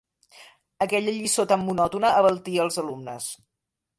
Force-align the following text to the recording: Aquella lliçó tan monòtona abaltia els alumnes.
Aquella 0.85 1.13
lliçó 1.17 1.45
tan 1.51 1.61
monòtona 1.67 2.13
abaltia 2.23 2.65
els 2.65 2.81
alumnes. 2.85 3.29